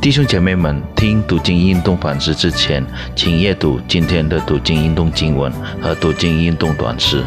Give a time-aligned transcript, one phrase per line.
[0.00, 2.84] 弟兄姐妹们，听读经运动反思之前，
[3.16, 7.24] 请阅读今天的读经运动经文和读经运动短诗。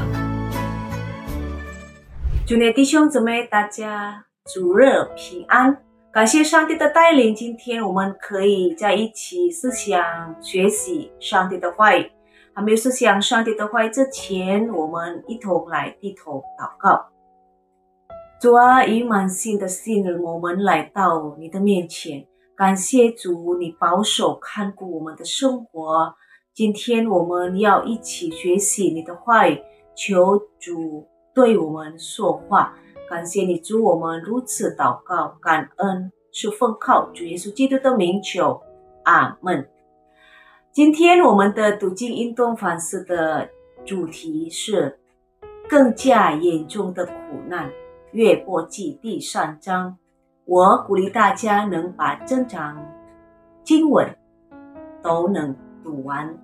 [2.45, 4.85] 主内弟兄姊妹，大家主日
[5.17, 5.77] 平安！
[6.11, 10.01] 感谢上帝的带领，今天我们可以在一起思想
[10.41, 12.09] 学习上帝的话语。
[12.53, 17.07] 还没有思想上帝的话语之前，我们一同来低头祷告。
[18.39, 22.25] 主啊，以满心的信任，我们来到你的面前。
[22.59, 26.13] 感谢主，你保守看顾我们的生活。
[26.53, 29.63] 今天我们要一起学习你的话语，
[29.95, 32.77] 求主对我们说话。
[33.09, 38.61] 感谢你，主，我们如此祷告，感恩是奉靠主耶稣基督的名求，
[39.05, 39.65] 阿门。
[40.73, 43.49] 今天我们的读经运动反思的
[43.85, 44.99] 主题是
[45.69, 47.13] 更加严重的苦
[47.47, 47.71] 难，
[48.11, 49.97] 越过记第三章。
[50.49, 52.75] 我鼓励大家能把这章
[53.63, 54.09] 经文
[54.99, 56.35] 都能读完。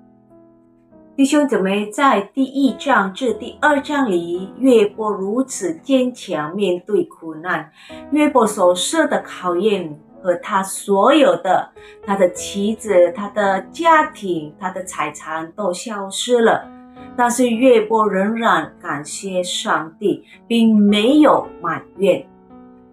[1.16, 7.68] 弟兄姊妹，在第一章至第二章里，约伯如此坚强面对苦难。
[8.12, 11.68] 约伯所受的考验和他所有的
[12.06, 16.70] 他的妻子、他的家庭、他的财产都消失了，
[17.18, 22.24] 但是约伯仍然感谢上帝，并没有埋怨。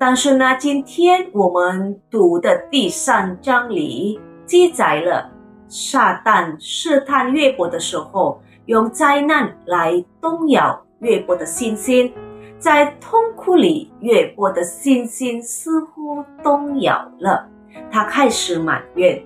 [0.04, 5.30] 但是呢，今天我们读的第三章里记载了
[5.68, 12.12] 撒旦试探约伯的时候，用灾难来动摇约伯的信心。
[12.58, 17.48] 在痛苦里，约伯的信心似乎动摇了，
[17.88, 19.22] 他开始埋怨。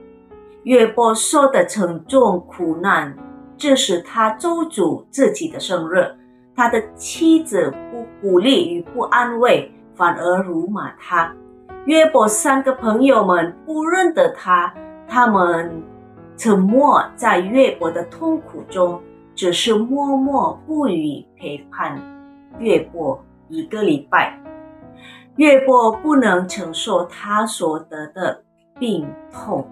[0.65, 3.17] 约伯受的沉重苦难，
[3.57, 6.07] 致使他咒诅自己的生日。
[6.55, 9.73] 他的妻子不鼓励与不安慰。
[9.97, 11.35] 反而辱骂他。
[11.87, 14.73] 约伯三个朋友们不认得他，
[15.09, 15.83] 他们
[16.37, 19.01] 沉默在约伯的痛苦中，
[19.35, 22.01] 只是默默不语陪伴
[22.59, 24.39] 约伯一个礼拜。
[25.37, 28.43] 约伯不能承受他所得的
[28.79, 29.67] 病痛。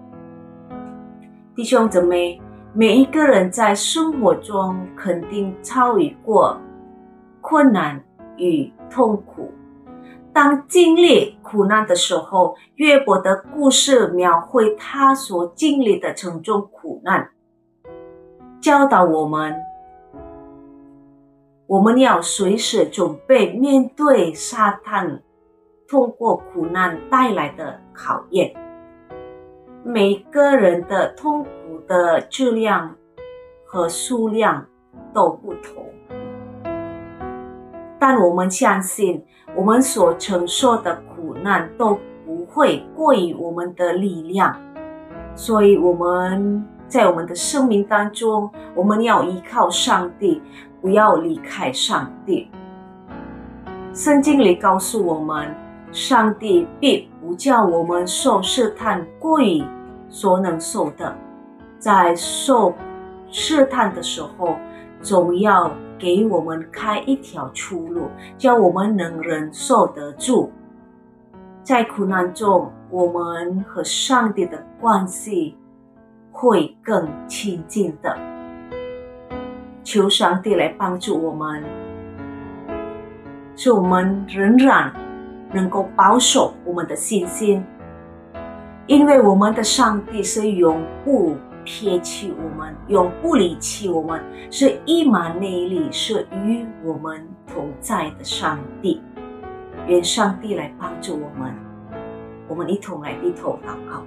[1.55, 2.41] 弟兄姊妹，
[2.73, 6.61] 每一个人在生活中肯定遭遇过
[7.41, 8.01] 困难
[8.37, 9.51] 与痛苦。
[10.35, 17.31] 当经历苦难的时候，约伯的故事描绘他所经历的沉重苦难，
[18.61, 19.55] 教导我们：
[21.69, 25.21] 我们要随时准备面对撒旦
[25.87, 28.53] 通过苦难带来的考验。
[29.85, 32.97] 每个人的痛苦的质量
[33.65, 34.67] 和数量
[35.13, 35.87] 都不同，
[38.07, 39.25] 但我们相信。
[39.57, 44.55] 我们所承受的苦难都不会过于我们的力量，
[45.35, 50.43] 所以我们在我们的生命当中，我们要依靠上帝，
[50.83, 52.51] 不要离开上帝。
[53.95, 55.55] 圣经里告诉我们，
[55.91, 59.65] 上帝必不叫我们受试探过于
[60.11, 61.17] 所能受的，
[61.79, 62.75] 在受
[63.31, 64.57] 试探的时候，
[65.01, 65.71] 总要。
[65.99, 70.51] 给我们开一条出路，叫我们能忍受得住。
[71.63, 75.57] 在苦难中，我们和上帝的关系
[76.31, 78.17] 会更亲近的。
[79.83, 81.63] 求上帝来帮助我们，
[83.57, 84.93] 使我们仍然
[85.53, 87.65] 能够保守我们的信心，
[88.87, 91.37] 因为我们的上帝是永不。
[91.65, 99.03] 撇弃我们，永不离弃我们，是一满内力，是与我们同在的上帝。
[99.87, 101.53] 愿上帝来帮助我们，
[102.49, 104.03] 我们一同来低头祷告。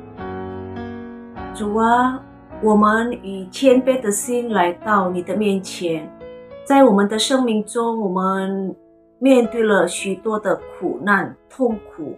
[1.54, 2.20] 主啊，
[2.64, 6.10] 我们以谦卑的心来到你的面前，
[6.64, 8.76] 在我们的生命中，我们
[9.20, 12.18] 面对了许多的苦难、痛苦。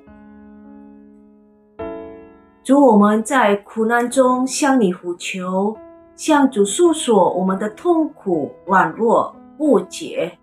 [2.70, 5.76] 主，我们在苦难中向你呼求，
[6.16, 10.38] 向主诉说我们的痛苦、软弱、误解。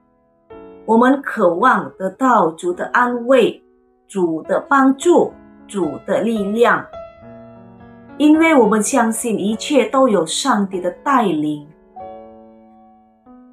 [0.84, 3.62] 我们渴望得到主的安慰、
[4.08, 5.32] 主的帮助、
[5.68, 6.84] 主的力量，
[8.18, 11.64] 因为我们相信一切都有上帝的带领。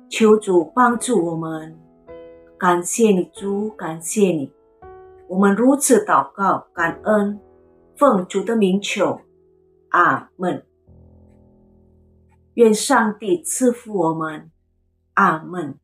[0.10, 1.78] 求主帮助我们，
[2.58, 4.52] 感谢你，主，感谢你。
[5.28, 7.40] 我们如此祷告，感恩。
[8.04, 9.22] 奉主的名求，
[9.92, 10.66] 阿门。
[12.56, 14.52] 愿上帝赐福我们，
[15.14, 15.80] 阿门。